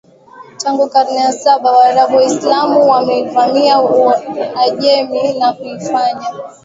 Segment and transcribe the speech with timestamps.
[0.57, 6.31] Tangu karne ya saba Waarabu Waislamu walivamia Uajemi na kuifanya